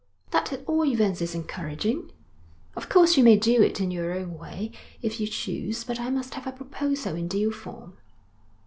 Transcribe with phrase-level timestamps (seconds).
[0.31, 2.11] 'That at all events is encouraging.'
[2.75, 4.71] 'Of course you may do it in your own way
[5.03, 5.83] if you choose.
[5.83, 7.95] But I must have a proposal in due form.'